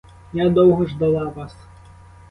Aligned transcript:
Я 0.33 0.49
довго 0.49 0.85
ждала 0.87 1.25
вас! 1.29 1.55